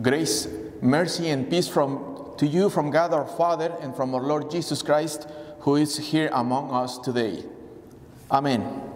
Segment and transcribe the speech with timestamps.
[0.00, 0.48] Grace,
[0.82, 4.82] mercy, and peace from, to you from God our Father and from our Lord Jesus
[4.82, 5.28] Christ,
[5.60, 7.44] who is here among us today.
[8.30, 8.93] Amen.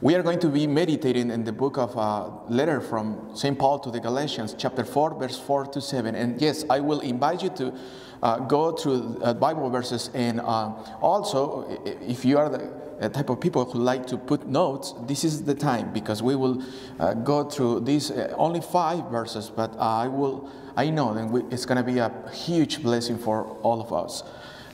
[0.00, 3.58] We are going to be meditating in the book of a uh, letter from St.
[3.58, 6.14] Paul to the Galatians, chapter 4, verse 4 to 7.
[6.14, 7.74] And yes, I will invite you to
[8.22, 10.10] uh, go through uh, Bible verses.
[10.14, 10.68] And uh,
[11.00, 11.66] also,
[12.00, 15.54] if you are the type of people who like to put notes, this is the
[15.54, 16.62] time because we will
[17.00, 21.66] uh, go through these uh, only five verses, but I will, I know that it's
[21.66, 24.22] going to be a huge blessing for all of us.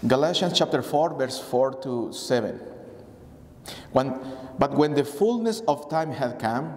[0.07, 2.74] Galatians chapter 4, verse 4 to 7.
[3.93, 4.19] When,
[4.59, 6.77] but when the fullness of time had come,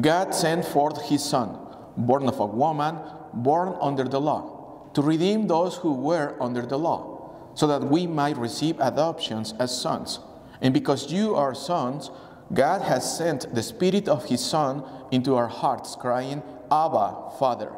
[0.00, 1.58] God sent forth his Son,
[1.96, 2.98] born of a woman,
[3.32, 8.06] born under the law, to redeem those who were under the law, so that we
[8.06, 10.20] might receive adoptions as sons.
[10.60, 12.10] And because you are sons,
[12.52, 17.72] God has sent the Spirit of His Son into our hearts, crying, Abba, Father.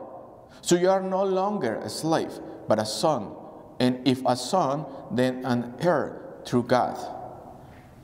[0.63, 3.35] So you are no longer a slave, but a son.
[3.79, 6.99] And if a son, then an heir through God.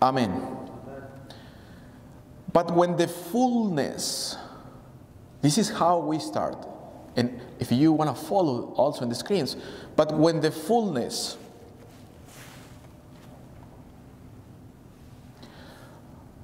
[0.01, 0.57] Amen.
[2.53, 4.37] But when the fullness,
[5.43, 6.67] this is how we start.
[7.17, 9.57] And if you want to follow also in the screens,
[9.95, 11.39] but when the fullness,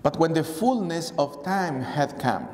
[0.02, 2.48] but when the fullness of time had come,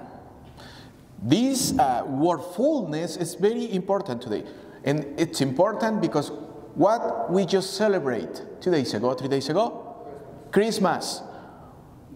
[1.23, 4.45] this uh, word fullness is very important today.
[4.85, 6.31] And it's important because
[6.75, 9.88] what we just celebrate two days ago, three days ago,
[10.51, 11.23] Christmas.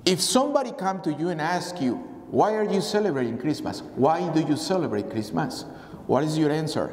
[0.05, 1.97] If somebody come to you and ask you,
[2.30, 3.83] why are you celebrating Christmas?
[3.94, 5.64] Why do you celebrate Christmas?
[6.06, 6.88] What is your answer?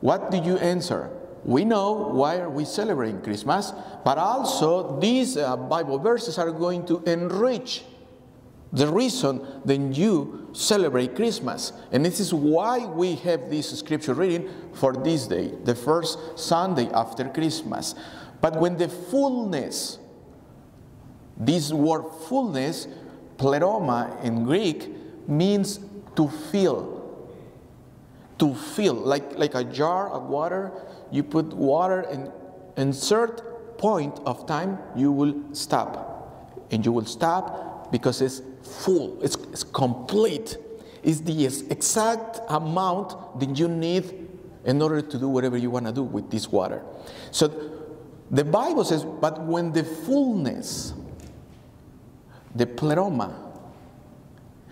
[0.00, 1.10] What do you answer?
[1.44, 3.72] We know why are we celebrating Christmas,
[4.04, 7.84] but also these uh, Bible verses are going to enrich
[8.74, 11.72] the reason then you celebrate Christmas.
[11.92, 16.90] And this is why we have this scripture reading for this day, the first Sunday
[16.92, 17.94] after Christmas.
[18.40, 20.00] But when the fullness
[21.36, 22.88] this word fullness,
[23.36, 24.90] pleroma in Greek,
[25.28, 25.80] means
[26.16, 26.92] to fill.
[28.38, 30.72] To fill, like, like a jar of water,
[31.10, 32.30] you put water and
[32.76, 36.66] insert point of time, you will stop.
[36.70, 40.56] And you will stop because it's full, it's, it's complete.
[41.02, 44.28] It's the exact amount that you need
[44.64, 46.82] in order to do whatever you want to do with this water.
[47.30, 47.48] So
[48.30, 50.94] the Bible says, but when the fullness
[52.54, 53.34] the pleroma.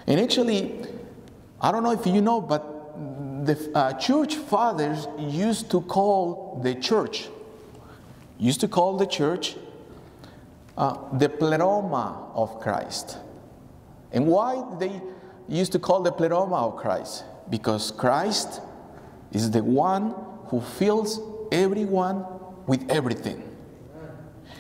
[0.07, 0.85] And actually,
[1.61, 6.75] I don't know if you know, but the uh, church fathers used to call the
[6.75, 7.29] church,
[8.39, 9.57] used to call the church
[10.77, 13.19] uh, the pleroma of Christ.
[14.13, 15.01] And why they
[15.49, 17.25] used to call the pleroma of Christ?
[17.51, 18.61] Because Christ
[19.33, 20.15] is the one
[20.47, 22.25] who fills everyone
[22.67, 23.43] with everything.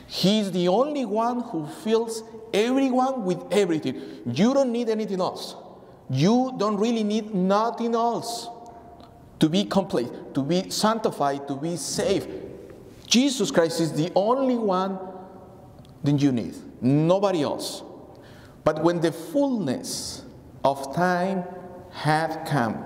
[0.06, 2.22] He's the only one who fills
[2.52, 4.22] everyone with everything.
[4.26, 5.56] You don't need anything else.
[6.10, 8.48] You don't really need nothing else
[9.38, 12.28] to be complete, to be sanctified, to be saved.
[13.06, 14.98] Jesus Christ is the only one
[16.04, 17.82] that you need, nobody else.
[18.64, 20.24] But when the fullness
[20.64, 21.44] of time
[21.90, 22.84] had come,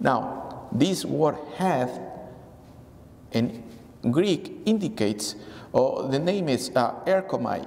[0.00, 1.98] now this word hath
[3.32, 3.62] in
[4.10, 5.34] Greek indicates,
[5.72, 7.66] or the name is uh, erchomai,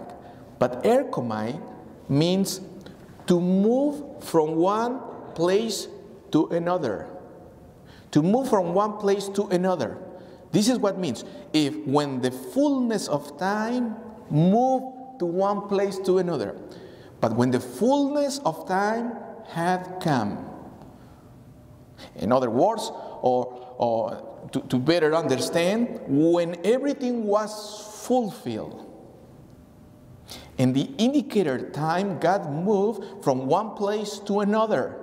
[0.62, 1.60] but erchomai
[2.08, 2.62] means
[3.26, 5.02] to move from one
[5.34, 5.88] place
[6.30, 7.10] to another.
[8.12, 9.98] To move from one place to another.
[10.52, 11.26] This is what means.
[11.52, 13.96] If when the fullness of time
[14.30, 16.56] move to one place to another.
[17.20, 19.14] But when the fullness of time
[19.50, 20.46] had come.
[22.18, 22.92] In other words,
[23.24, 23.50] or,
[23.80, 28.91] or to, to better understand, when everything was fulfilled
[30.58, 34.96] in the indicator time, God moved from one place to another.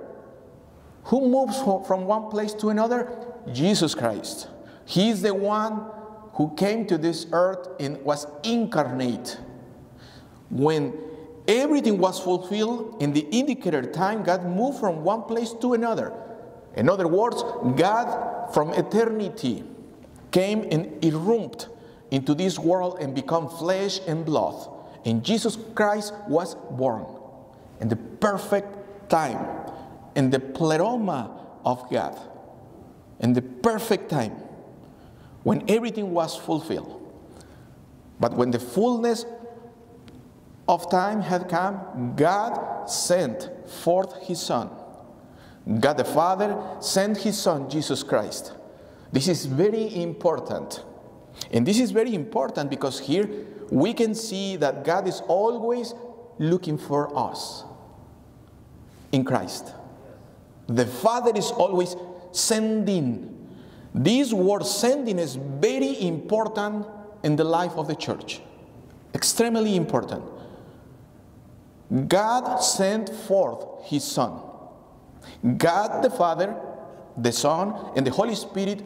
[1.05, 3.11] Who moves from one place to another?
[3.51, 4.47] Jesus Christ.
[4.85, 5.85] He's the one
[6.33, 9.37] who came to this earth and was incarnate.
[10.49, 10.97] When
[11.47, 16.13] everything was fulfilled in the indicator time, God moved from one place to another.
[16.75, 17.43] In other words,
[17.75, 19.65] God from eternity
[20.31, 21.67] came and irrumped
[22.11, 27.05] into this world and become flesh and blood and Jesus Christ was born
[27.79, 29.45] in the perfect time,
[30.15, 32.19] in the pleroma of God,
[33.19, 34.33] in the perfect time,
[35.43, 36.95] when everything was fulfilled.
[38.19, 39.25] But when the fullness
[40.67, 44.69] of time had come, God sent forth his Son,
[45.79, 48.53] God the Father sent his Son, Jesus Christ.
[49.11, 50.83] This is very important.
[51.51, 53.29] And this is very important because here
[53.71, 55.93] we can see that God is always
[56.37, 57.63] looking for us
[59.11, 59.73] in Christ.
[60.67, 61.95] The Father is always
[62.31, 63.35] sending.
[63.93, 66.85] This word sending is very important
[67.23, 68.41] in the life of the church.
[69.13, 70.23] Extremely important.
[72.07, 74.39] God sent forth His Son.
[75.57, 76.55] God the Father,
[77.17, 78.83] the Son, and the Holy Spirit,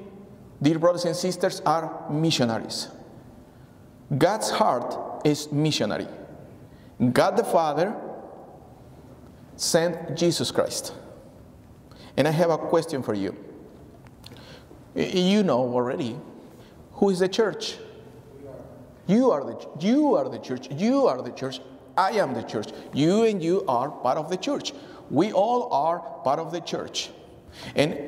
[0.64, 2.88] dear brothers and sisters, are missionaries.
[4.18, 6.08] God's heart is missionary.
[7.12, 7.96] God the Father
[9.58, 10.94] sent Jesus Christ.
[12.16, 13.36] And I have a question for you.
[14.96, 16.18] You know already
[16.94, 17.78] who is the church?
[19.08, 20.70] You are the you are the church.
[20.72, 21.60] You are the church.
[21.98, 22.70] I am the church.
[22.94, 24.74] You and you are part of the church.
[25.10, 27.10] We all are part of the church.
[27.76, 28.00] And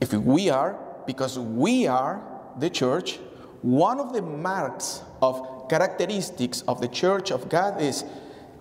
[0.00, 2.22] if we are, because we are
[2.58, 3.18] the church,
[3.62, 8.04] one of the marks of characteristics of the church of God is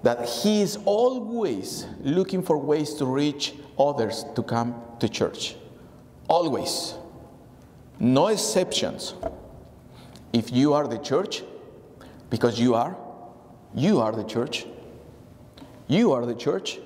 [0.04, 5.56] that He is always looking for ways to reach others to come to church.
[6.28, 6.96] Always.
[8.00, 9.14] No exceptions.
[10.34, 11.44] If you are the church,
[12.30, 12.96] because you are,
[13.76, 14.66] you are the church.
[15.88, 16.80] You are the church.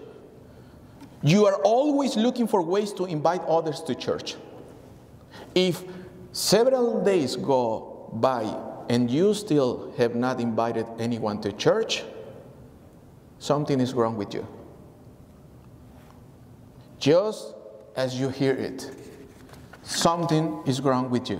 [1.21, 4.35] You are always looking for ways to invite others to church.
[5.55, 5.83] If
[6.33, 8.43] several days go by
[8.89, 12.03] and you still have not invited anyone to church,
[13.39, 14.45] something is wrong with you.
[16.99, 17.55] Just
[17.95, 18.91] as you hear it,
[19.83, 21.39] something is wrong with you.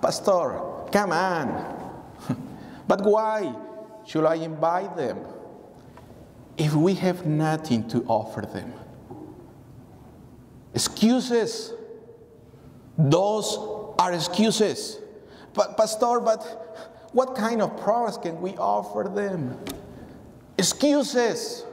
[0.00, 0.60] Pastor,
[0.90, 2.02] come on.
[2.88, 3.54] but why
[4.06, 5.18] should I invite them
[6.56, 8.72] if we have nothing to offer them?
[10.74, 11.72] Excuses.
[12.96, 13.58] Those
[13.98, 14.98] are excuses.
[15.52, 19.58] But, Pastor, but what kind of products can we offer them?
[20.58, 21.64] Excuses.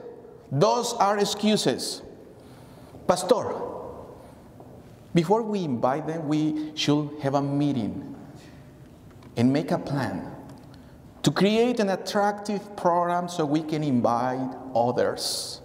[0.52, 2.02] Those are excuses.
[3.08, 3.54] Pastor,
[5.14, 8.16] before we invite them, we should have a meeting
[9.36, 10.32] and make a plan
[11.24, 15.62] to create an attractive program so we can invite others.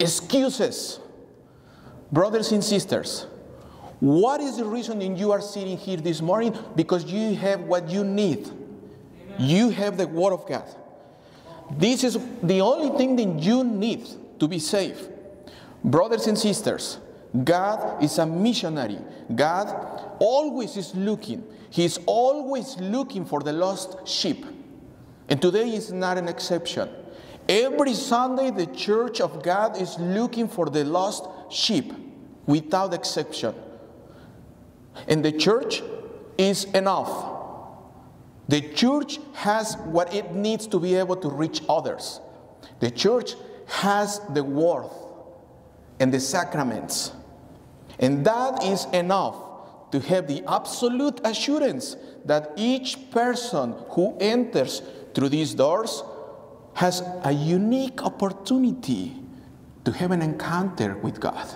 [0.00, 1.00] Excuses.
[2.10, 3.26] Brothers and sisters,
[4.00, 6.56] what is the reason you are sitting here this morning?
[6.76, 8.46] Because you have what you need.
[8.46, 8.56] Amen.
[9.38, 10.64] You have the Word of God.
[11.72, 14.08] This is the only thing that you need
[14.38, 15.08] to be safe.
[15.82, 16.98] Brothers and sisters,
[17.44, 18.98] God is a missionary.
[19.34, 21.44] God always is looking.
[21.70, 24.46] He is always looking for the lost sheep.
[25.28, 26.88] And today is not an exception.
[27.48, 31.92] Every Sunday, the church of God is looking for the lost sheep
[32.46, 33.54] without exception.
[35.06, 35.82] And the church
[36.36, 37.36] is enough.
[38.48, 42.20] The church has what it needs to be able to reach others.
[42.80, 43.34] The church
[43.66, 44.92] has the worth
[46.00, 47.12] and the sacraments.
[47.98, 49.36] And that is enough
[49.90, 54.82] to have the absolute assurance that each person who enters
[55.14, 56.02] through these doors
[56.74, 59.16] has a unique opportunity
[59.84, 61.46] to have an encounter with God.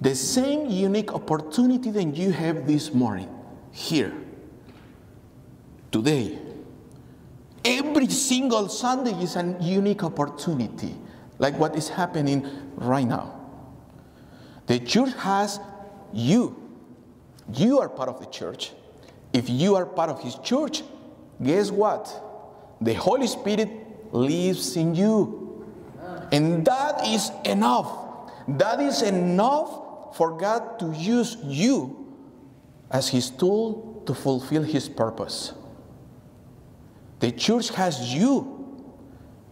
[0.00, 3.28] The same unique opportunity that you have this morning,
[3.72, 4.12] here,
[5.90, 6.38] today.
[7.64, 10.94] Every single Sunday is a unique opportunity,
[11.38, 12.46] like what is happening
[12.76, 13.34] right now.
[14.66, 15.58] The church has
[16.12, 16.56] you.
[17.52, 18.72] You are part of the church.
[19.32, 20.82] If you are part of His church,
[21.42, 22.06] guess what?
[22.80, 23.68] The Holy Spirit
[24.12, 25.66] lives in you.
[26.30, 27.90] And that is enough.
[28.46, 32.14] That is enough for God to use you
[32.90, 35.52] as His tool to fulfill His purpose.
[37.20, 38.54] The church has you.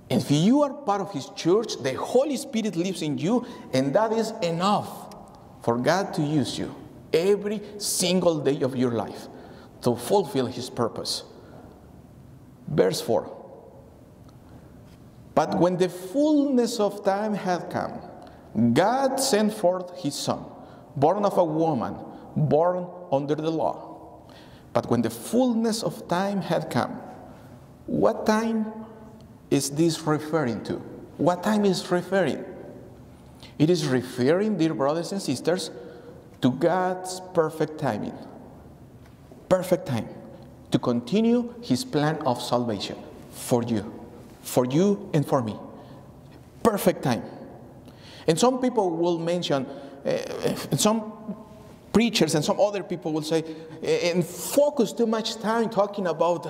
[0.09, 3.93] And if you are part of His church, the Holy Spirit lives in you, and
[3.95, 5.15] that is enough
[5.63, 6.75] for God to use you
[7.13, 9.27] every single day of your life
[9.83, 11.25] to fulfill His purpose.
[12.69, 13.33] Verse 4
[15.35, 18.01] But when the fullness of time had come,
[18.73, 20.45] God sent forth His Son,
[20.97, 21.97] born of a woman,
[22.35, 24.23] born under the law.
[24.73, 27.01] But when the fullness of time had come,
[27.87, 28.73] what time
[29.51, 30.75] is this referring to?
[31.19, 32.45] What time is referring?
[33.59, 35.71] It is referring, dear brothers and sisters,
[36.43, 38.17] to God's perfect timing.
[39.49, 40.09] Perfect time
[40.71, 42.97] to continue His plan of salvation
[43.31, 43.93] for you,
[44.43, 45.57] for you and for me.
[46.63, 47.23] Perfect time.
[48.27, 49.67] And some people will mention,
[50.05, 51.13] uh, some
[51.93, 53.45] preachers and some other people will say,
[53.83, 56.45] eh, and focus too much time talking about,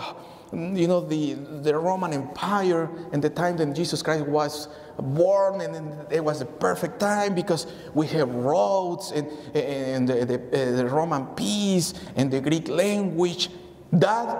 [0.50, 4.68] mm, you know, the, the Roman Empire and the time that Jesus Christ was
[4.98, 10.38] born, and it was a perfect time because we have roads and, and the, the,
[10.78, 13.50] the Roman peace and the Greek language.
[13.92, 14.36] That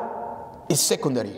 [0.69, 1.37] is secondary.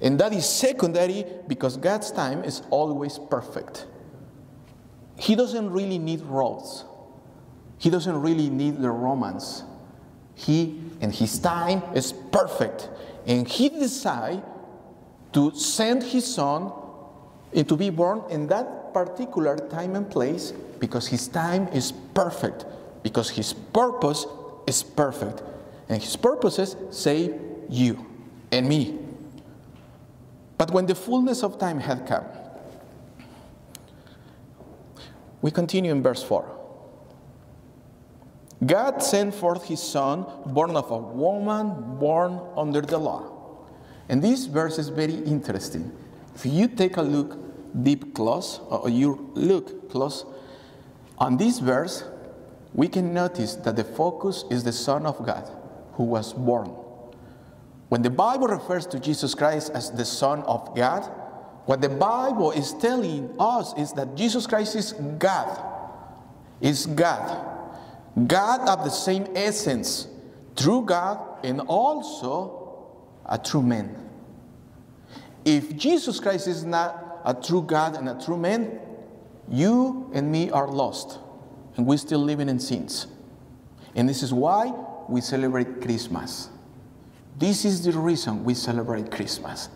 [0.00, 3.86] And that is secondary because God's time is always perfect.
[5.18, 6.84] He doesn't really need roads.
[7.78, 9.64] He doesn't really need the Romans.
[10.34, 12.88] He and his time is perfect.
[13.26, 14.42] And he decided
[15.32, 16.72] to send his son
[17.52, 22.64] and to be born in that particular time and place because his time is perfect,
[23.02, 24.24] because his purpose
[24.66, 25.42] is perfect.
[25.88, 27.34] And his purposes save
[27.68, 28.06] you
[28.52, 28.98] and me.
[30.56, 32.24] But when the fullness of time had come,
[35.42, 36.56] we continue in verse 4.
[38.66, 43.66] God sent forth his son, born of a woman, born under the law.
[44.08, 45.92] And this verse is very interesting.
[46.34, 47.38] If you take a look
[47.82, 50.24] deep close, or you look close
[51.18, 52.04] on this verse,
[52.72, 55.48] we can notice that the focus is the Son of God
[55.92, 56.68] who was born.
[57.88, 61.10] When the Bible refers to Jesus Christ as the Son of God,
[61.68, 65.62] what the Bible is telling us is that Jesus Christ is God.
[66.62, 67.46] Is God.
[68.26, 70.08] God of the same essence,
[70.56, 72.96] true God and also
[73.26, 73.94] a true man.
[75.44, 78.80] If Jesus Christ is not a true God and a true man,
[79.46, 81.18] you and me are lost
[81.76, 83.08] and we're still living in sins.
[83.94, 84.72] And this is why
[85.06, 86.48] we celebrate Christmas.
[87.36, 89.68] This is the reason we celebrate Christmas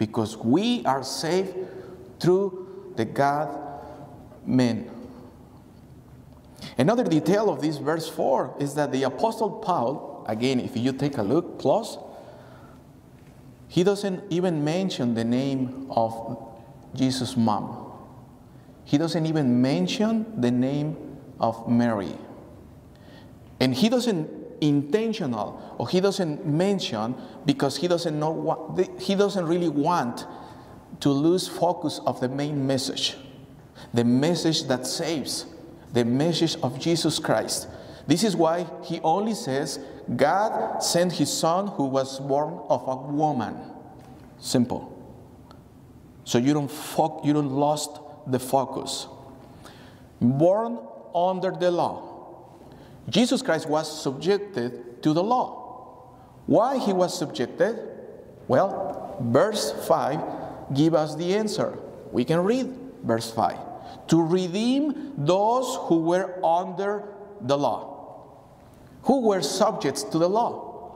[0.00, 1.54] because we are saved
[2.18, 3.54] through the God
[4.46, 4.90] man.
[6.78, 11.18] Another detail of this verse 4 is that the Apostle Paul, again, if you take
[11.18, 11.98] a look close,
[13.68, 16.48] he doesn't even mention the name of
[16.94, 17.92] Jesus' mom.
[18.86, 20.96] He doesn't even mention the name
[21.38, 22.16] of Mary.
[23.60, 24.30] And he doesn't
[24.60, 27.14] intentional or he doesn't mention
[27.46, 30.26] because he doesn't know what he doesn't really want
[31.00, 33.16] to lose focus of the main message.
[33.94, 35.46] The message that saves
[35.92, 37.68] the message of jesus christ.
[38.06, 39.80] This is why he only says
[40.16, 43.56] god sent his son who was born of a woman.
[44.38, 44.96] Simple.
[46.24, 49.06] So you don't fo- you don't lost the focus.
[50.20, 50.78] Born
[51.14, 52.09] under the law
[53.10, 55.60] Jesus Christ was subjected to the law.
[56.46, 57.78] Why he was subjected?
[58.48, 61.78] Well, verse 5 give us the answer.
[62.12, 63.58] We can read verse 5.
[64.08, 67.04] To redeem those who were under
[67.40, 67.90] the law.
[69.02, 70.94] Who were subjects to the law?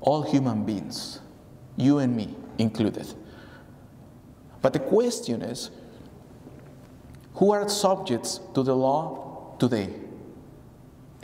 [0.00, 1.20] All human beings,
[1.76, 3.12] you and me included.
[4.62, 5.70] But the question is
[7.34, 10.05] who are subjects to the law today?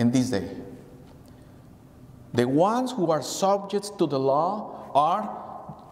[0.03, 0.49] In this day.
[2.35, 5.23] The ones who are subject to the law are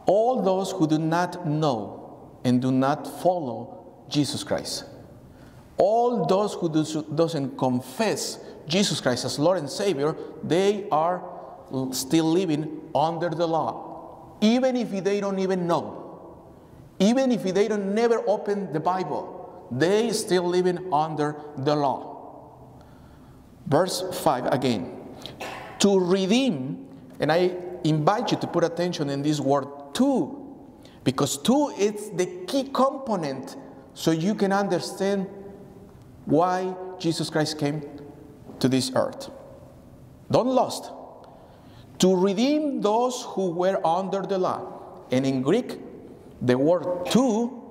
[0.07, 1.79] all those who do not know
[2.45, 4.85] and do not follow Jesus Christ.
[5.76, 11.23] All those who do, doesn't confess Jesus Christ as Lord and Savior, they are
[11.93, 14.37] still living under the law.
[14.40, 15.97] Even if they don't even know.
[16.99, 22.10] Even if they don't never open the Bible, they still living under the law.
[23.71, 24.99] Verse 5 again.
[25.79, 26.87] To redeem,
[27.21, 30.37] and I invite you to put attention in this word to,
[31.05, 33.57] because to is the key component
[33.95, 35.27] so you can understand
[36.27, 37.83] why Jesus Christ came
[38.59, 39.31] to this earth.
[40.31, 40.91] Don't lost.
[42.00, 45.07] To redeem those who were under the law.
[45.11, 45.79] And in Greek,
[46.43, 47.62] the word to,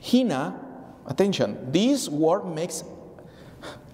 [0.00, 0.58] hina,
[1.06, 2.82] attention, this word makes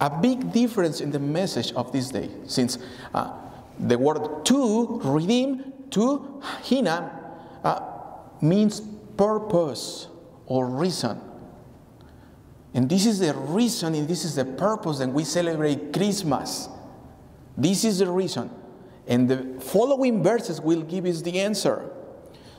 [0.00, 2.78] a big difference in the message of this day, since
[3.14, 3.32] uh,
[3.78, 7.80] the word to, redeem, to, hina, uh,
[8.40, 8.80] means
[9.16, 10.08] purpose
[10.46, 11.20] or reason.
[12.74, 16.68] And this is the reason, and this is the purpose that we celebrate Christmas.
[17.56, 18.50] This is the reason.
[19.06, 21.88] And the following verses will give us the answer.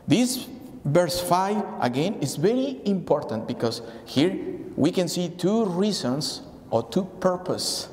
[0.08, 0.48] This
[0.84, 4.36] verse 5, again, is very important because here
[4.76, 7.90] we can see two reasons or two purpose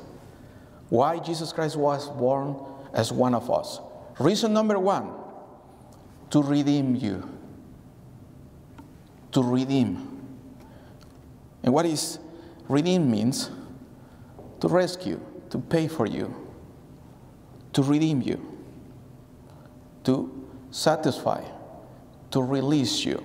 [0.89, 2.55] why Jesus Christ was born
[2.93, 3.79] as one of us.
[4.19, 5.11] Reason number one,
[6.29, 7.29] to redeem you.
[9.31, 10.21] To redeem.
[11.63, 12.19] And what is
[12.69, 13.49] redeem means
[14.61, 16.33] to rescue, to pay for you,
[17.73, 18.39] to redeem you,
[20.05, 21.43] to satisfy,
[22.31, 23.23] to release you,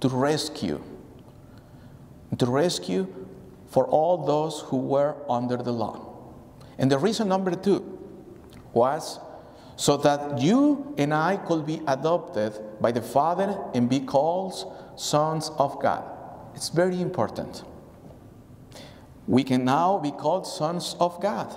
[0.00, 0.82] to rescue,
[2.36, 3.25] to rescue
[3.76, 6.00] for all those who were under the law.
[6.78, 7.84] And the reason number two
[8.72, 9.20] was
[9.76, 14.54] so that you and I could be adopted by the Father and be called
[14.96, 16.04] sons of God.
[16.54, 17.64] It's very important.
[19.26, 21.54] We can now be called sons of God.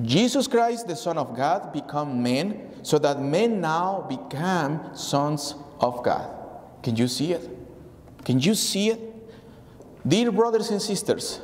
[0.00, 6.02] Jesus Christ, the Son of God, become men so that men now become sons of
[6.02, 6.34] God.
[6.82, 7.46] Can you see it?
[8.24, 9.11] Can you see it?
[10.06, 11.40] Dear brothers and sisters,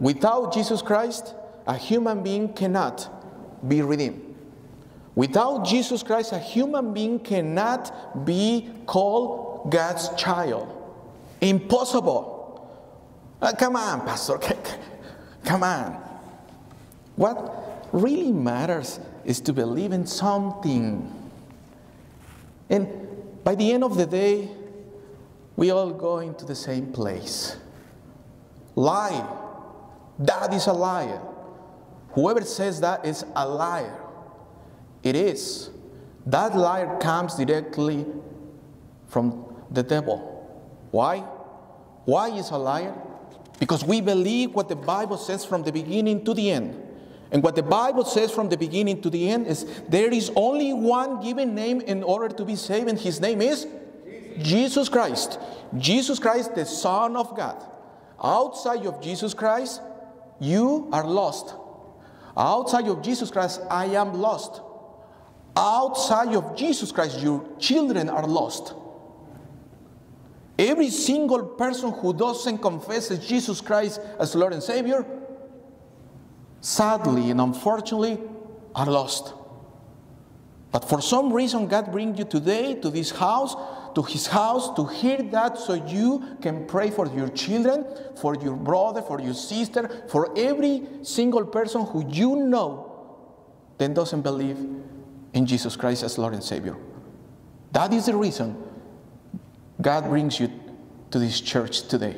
[0.00, 1.34] without Jesus Christ,
[1.66, 3.08] a human being cannot
[3.66, 4.30] be redeemed.
[5.14, 10.76] Without Jesus Christ, a human being cannot be called God's child.
[11.40, 12.68] Impossible.
[13.40, 14.38] Uh, come on, Pastor.
[15.44, 15.92] Come on.
[17.16, 21.10] What really matters is to believe in something.
[22.68, 22.88] And
[23.42, 24.50] by the end of the day,
[25.56, 27.56] we all go into the same place.
[28.80, 29.26] Lie.
[30.20, 31.20] That is a liar.
[32.12, 34.00] Whoever says that is a liar.
[35.02, 35.68] It is.
[36.24, 38.06] That liar comes directly
[39.08, 40.18] from the devil.
[40.92, 41.18] Why?
[42.06, 42.94] Why is a liar?
[43.58, 46.80] Because we believe what the Bible says from the beginning to the end.
[47.32, 50.72] And what the Bible says from the beginning to the end is there is only
[50.72, 53.66] one given name in order to be saved, and his name is
[54.38, 55.38] Jesus, Jesus Christ.
[55.76, 57.66] Jesus Christ, the Son of God.
[58.22, 59.80] Outside of Jesus Christ,
[60.38, 61.54] you are lost.
[62.36, 64.60] Outside of Jesus Christ, I am lost.
[65.56, 68.74] Outside of Jesus Christ, your children are lost.
[70.58, 75.06] Every single person who doesn't confess Jesus Christ as Lord and Savior,
[76.60, 78.20] sadly and unfortunately,
[78.74, 79.32] are lost.
[80.70, 83.56] But for some reason, God brings you today to this house,
[83.94, 87.84] to His house, to hear that so you can pray for your children,
[88.20, 92.86] for your brother, for your sister, for every single person who you know
[93.78, 94.58] that doesn't believe
[95.32, 96.76] in Jesus Christ as Lord and Savior.
[97.72, 98.62] That is the reason
[99.80, 100.50] God brings you
[101.10, 102.16] to this church today.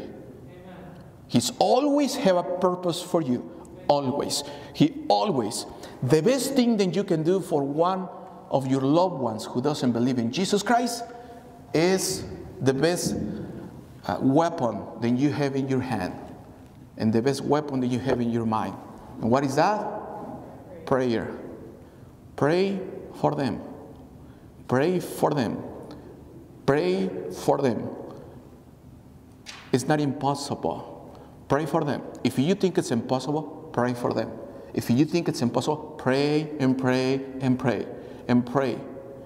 [1.28, 3.48] He's always have a purpose for you.
[3.88, 4.44] Always.
[4.74, 5.66] He always.
[6.02, 8.08] The best thing that you can do for one
[8.50, 11.04] of your loved ones who doesn't believe in Jesus Christ
[11.74, 12.24] is
[12.61, 13.16] the best
[14.06, 16.14] uh, weapon that you have in your hand
[16.96, 18.74] and the best weapon that you have in your mind.
[19.20, 19.87] And what is that?
[20.87, 21.37] Prayer.
[22.37, 22.80] Pray
[23.14, 23.61] for them.
[24.68, 25.62] Pray for them.
[26.66, 27.11] Pray
[27.44, 27.88] for them.
[29.72, 31.18] It's not impossible.
[31.48, 32.02] Pray for them.
[32.24, 34.30] If you think it's impossible, pray for them.
[34.74, 37.87] If you think it's impossible, pray and pray and pray
[38.28, 38.78] and pray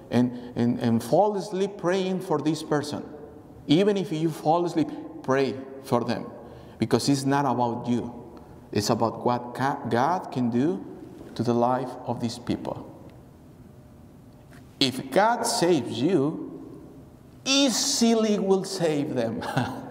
[0.09, 3.03] and, and, and fall asleep praying for this person.
[3.67, 4.87] Even if you fall asleep,
[5.23, 6.25] pray for them
[6.79, 8.13] because it's not about you,
[8.71, 10.85] it's about what God can do
[11.35, 12.83] to the life of these people.
[14.79, 16.47] If God saves you,
[17.45, 19.41] easily will save them.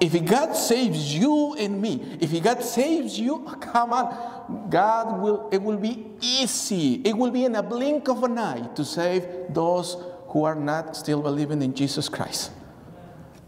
[0.00, 5.62] if God saves you and me, if God saves you, come on, God will, it
[5.62, 7.02] will be easy.
[7.04, 9.96] It will be in a blink of an eye to save those
[10.28, 12.50] who are not still believing in Jesus Christ.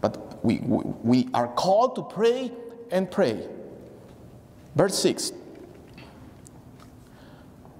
[0.01, 2.51] But we, we, we are called to pray
[2.91, 3.47] and pray.
[4.75, 5.33] Verse 6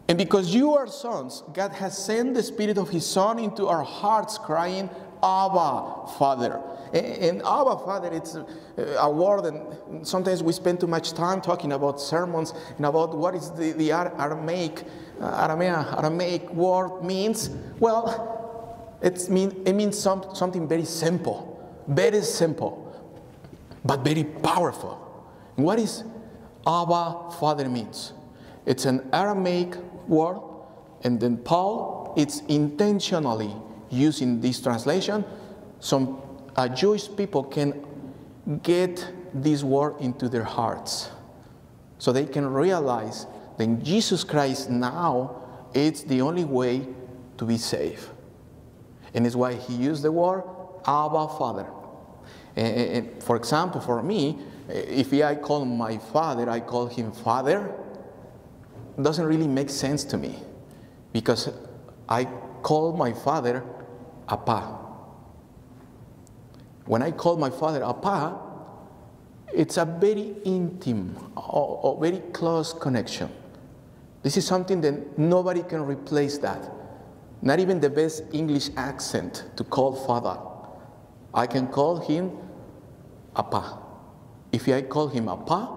[0.08, 3.84] and because you are sons, God has sent the Spirit of His Son into our
[3.84, 4.90] hearts, crying,
[5.24, 6.62] Abba, Father.
[6.94, 8.38] And Abba, Father, it's
[8.78, 13.36] a word, and sometimes we spend too much time talking about sermons and about what
[13.36, 14.84] is the, the Aramaic,
[15.20, 17.50] uh, Aramaic, Aramaic word means.
[17.80, 22.84] Well, it's mean, it means some, something very simple, very simple,
[23.84, 24.96] but very powerful.
[25.56, 26.04] What is
[26.66, 28.14] Abba, Father means?
[28.66, 29.76] It's an Aramaic
[30.08, 30.40] word,
[31.04, 33.54] and then Paul, it's intentionally
[33.90, 35.24] using this translation.
[35.80, 36.22] Some
[36.56, 37.86] uh, Jewish people can
[38.64, 41.10] get this word into their hearts
[41.98, 43.26] so they can realize
[43.58, 46.88] that Jesus Christ now it's the only way
[47.38, 48.08] to be saved.
[49.14, 50.44] And it's why he used the word
[50.86, 51.68] Abba Father.
[52.56, 57.74] And, and for example, for me, if I call my father, I call him Father,
[59.02, 60.40] doesn't really make sense to me
[61.14, 61.50] because
[62.10, 62.26] I
[62.64, 63.64] call my father
[64.30, 64.80] Appa.
[66.86, 68.40] When I call my father Appa,
[69.54, 73.30] it's a very intimate, or, or very close connection.
[74.24, 76.72] This is something that nobody can replace that.
[77.42, 80.38] Not even the best English accent to call father.
[81.34, 82.32] I can call him
[83.36, 83.80] Appa.
[84.52, 85.70] If I call him Appa,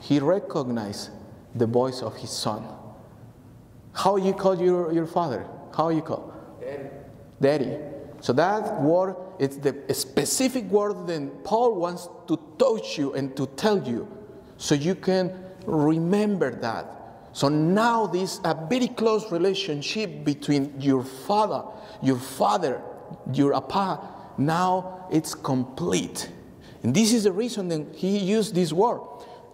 [0.00, 1.10] he recognizes
[1.54, 2.64] the voice of his son.
[3.92, 5.46] How you call your, your father?
[5.76, 6.32] How you call?
[6.60, 6.88] Daddy.
[7.40, 7.78] Daddy.
[8.20, 13.46] So that word it's the specific word that Paul wants to touch you and to
[13.46, 14.06] tell you
[14.58, 15.32] so you can
[15.64, 16.86] remember that.
[17.32, 21.62] So now this a very close relationship between your father,
[22.02, 22.82] your father,
[23.32, 24.00] your appa,
[24.36, 26.28] now it's complete.
[26.82, 29.00] And this is the reason that he used this word,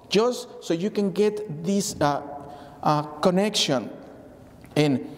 [0.08, 2.22] just so you can get this uh,
[2.82, 3.90] uh, connection.
[4.74, 5.15] And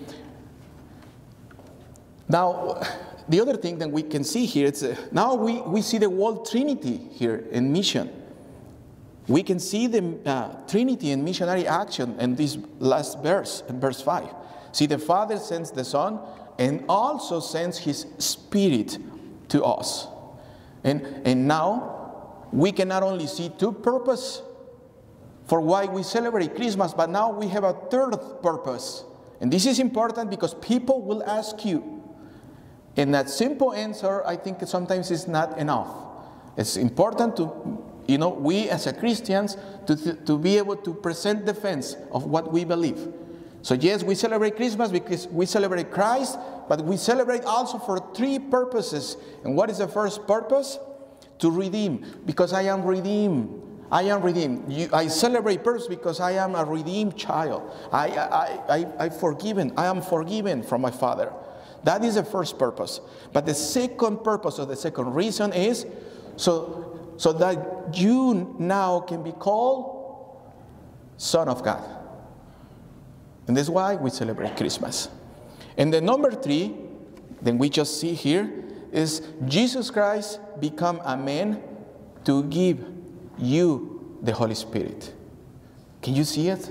[2.29, 2.81] now
[3.29, 6.09] the other thing that we can see here is uh, now we, we see the
[6.09, 8.11] whole Trinity here in mission.
[9.27, 14.01] We can see the uh, Trinity in missionary action in this last verse, in verse
[14.01, 14.27] 5.
[14.73, 16.19] See, the Father sends the Son
[16.59, 18.97] and also sends His Spirit
[19.49, 20.09] to us.
[20.83, 24.43] And, and now we can not only see two purposes
[25.47, 29.05] for why we celebrate Christmas, but now we have a third purpose.
[29.41, 31.98] And this is important because people will ask you,
[32.99, 35.89] and that simple answer, I think sometimes is not enough.
[36.57, 39.57] It's important to, you know, we as a Christians
[39.87, 43.09] to, to be able to present defense of what we believe.
[43.63, 48.41] So yes, we celebrate Christmas because we celebrate Christ, but we celebrate also for three
[48.41, 49.17] purposes.
[49.45, 50.79] And what is the first purpose?
[51.39, 53.63] To redeem, because I am redeemed.
[53.93, 54.73] I am redeemed.
[54.73, 57.71] You, I celebrate first because I am a redeemed child.
[57.93, 59.73] I, I, I, I forgiven.
[59.77, 61.33] I am forgiven from my Father.
[61.85, 63.01] That is the first purpose.
[63.33, 65.87] But the second purpose or the second reason is
[66.37, 70.43] so, so that you now can be called
[71.17, 71.85] Son of God.
[73.47, 75.09] And that's why we celebrate Christmas.
[75.77, 76.75] And the number three,
[77.41, 81.63] then we just see here, is Jesus Christ become a man
[82.25, 82.85] to give
[83.39, 85.15] you the Holy Spirit.
[86.03, 86.71] Can you see it?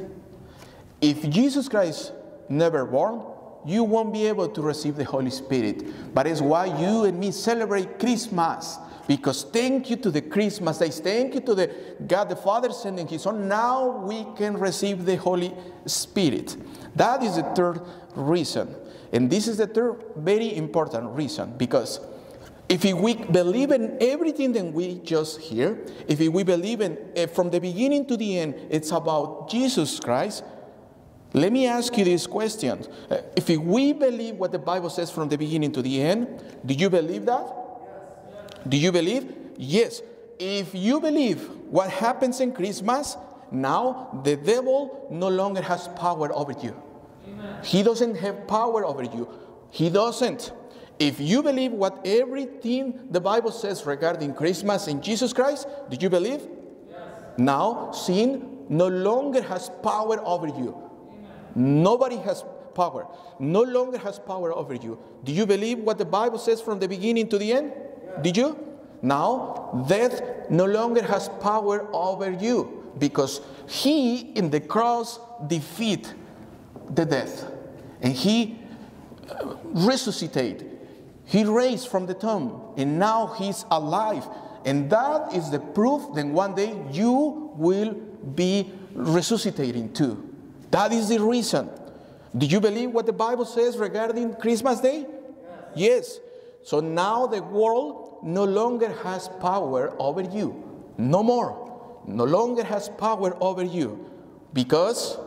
[1.01, 2.11] If Jesus Christ
[2.49, 3.23] never born,
[3.65, 6.13] you won't be able to receive the Holy Spirit.
[6.13, 8.77] But it's why you and me celebrate Christmas.
[9.07, 11.73] Because thank you to the Christmas days, thank you to the
[12.05, 13.47] God the Father sending His Son.
[13.47, 15.53] Now we can receive the Holy
[15.85, 16.57] Spirit.
[16.95, 17.81] That is the third
[18.15, 18.75] reason.
[19.13, 22.01] And this is the third very important reason because
[22.69, 27.49] if we believe in everything that we just hear, if we believe in eh, from
[27.49, 30.43] the beginning to the end, it's about Jesus Christ,
[31.33, 32.85] let me ask you this question.
[33.09, 36.73] Uh, if we believe what the Bible says from the beginning to the end, do
[36.73, 37.45] you believe that?
[37.45, 38.59] Yes.
[38.67, 39.35] Do you believe?
[39.57, 40.01] Yes.
[40.39, 43.17] If you believe what happens in Christmas,
[43.51, 46.75] now the devil no longer has power over you.
[47.27, 47.63] Amen.
[47.63, 49.27] He doesn't have power over you.
[49.71, 50.51] He doesn't.
[50.99, 56.09] If you believe what everything the Bible says regarding Christmas and Jesus Christ, do you
[56.09, 56.41] believe?
[56.89, 56.99] Yes.
[57.37, 60.86] Now sin no longer has power over you.
[61.57, 62.43] Nobody has
[62.75, 63.07] power,
[63.39, 64.99] no longer has power over you.
[65.23, 67.73] Do you believe what the Bible says from the beginning to the end?
[68.21, 68.63] Did you?
[69.01, 76.13] Now, death no longer has power over you because he in the cross defeat
[76.91, 77.51] the death
[78.01, 78.59] and he
[79.29, 80.77] uh, resuscitated.
[81.25, 84.27] He raised from the tomb and now he's alive.
[84.63, 87.93] And that is the proof that one day you will
[88.35, 90.26] be resuscitating too.
[90.77, 91.71] That is the reason.
[92.37, 95.07] Do you believe what the Bible says regarding Christmas Day?
[95.73, 95.73] Yes.
[95.75, 96.19] yes.
[96.61, 100.53] So now the world no longer has power over you.
[100.99, 101.49] No more.
[102.05, 104.05] No longer has power over you.
[104.53, 105.17] Because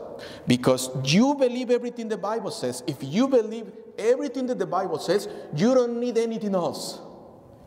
[0.47, 2.85] because you believe everything the Bible says.
[2.87, 7.01] If you believe everything that the Bible says, you don't need anything else.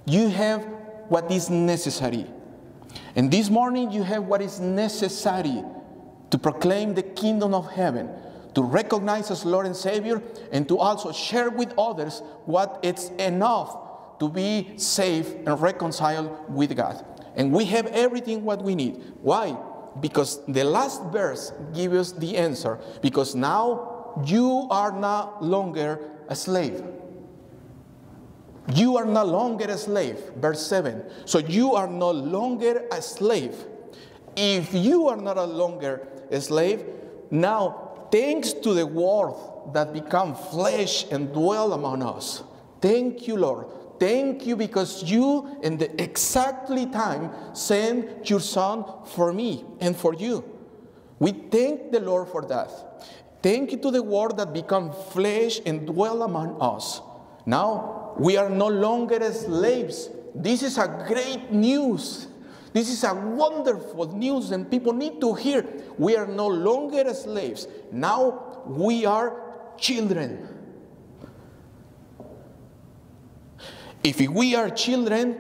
[0.06, 0.64] You have
[1.10, 2.28] what is necessary.
[3.18, 5.66] And this morning you have what is necessary
[6.34, 8.10] to proclaim the kingdom of heaven,
[8.56, 10.20] to recognize as Lord and Savior,
[10.52, 16.76] and to also share with others what it's enough to be safe and reconciled with
[16.76, 17.06] God.
[17.36, 19.00] And we have everything what we need.
[19.22, 19.56] Why?
[20.00, 22.80] Because the last verse gives us the answer.
[23.04, 26.84] Because now you are no longer a slave.
[28.74, 30.18] You are no longer a slave.
[30.38, 31.04] Verse 7.
[31.26, 33.68] So you are no longer a slave.
[34.36, 36.08] If you are not a longer
[36.40, 36.86] slave.
[37.32, 39.36] Now, thanks to the word
[39.74, 42.44] that become flesh and dwell among us.
[42.82, 43.68] Thank you, Lord.
[44.04, 50.14] thank you because you, in the exactly time, sent your son for me and for
[50.14, 50.44] you.
[51.20, 52.70] We thank the Lord for that.
[53.42, 57.02] Thank you to the word that become flesh and dwell among us.
[57.46, 60.10] Now we are no longer slaves.
[60.36, 62.28] This is a great news.
[62.74, 65.66] This is a wonderful news, and people need to hear.
[65.98, 67.68] We are no longer slaves.
[67.92, 69.40] Now we are
[69.78, 70.50] children.
[74.04, 75.40] If we are children,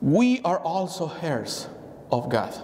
[0.00, 1.68] we are also heirs
[2.10, 2.54] of God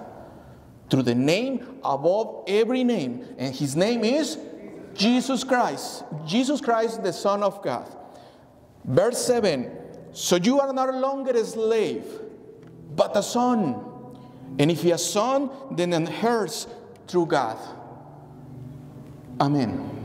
[0.90, 4.38] through the name above every name, and his name is
[4.94, 6.04] Jesus Christ.
[6.26, 7.94] Jesus Christ, the Son of God.
[8.84, 9.70] Verse 7
[10.12, 12.04] So you are no longer a slave,
[12.96, 13.82] but a son.
[14.58, 16.66] And if he a son, then an heirs
[17.06, 17.58] through God.
[19.40, 19.95] Amen.